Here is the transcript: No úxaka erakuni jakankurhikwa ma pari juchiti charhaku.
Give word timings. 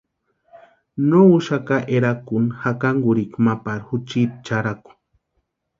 No 1.09 1.19
úxaka 1.35 1.77
erakuni 1.95 2.57
jakankurhikwa 2.63 3.39
ma 3.45 3.53
pari 3.63 3.83
juchiti 3.87 4.37
charhaku. 4.45 4.91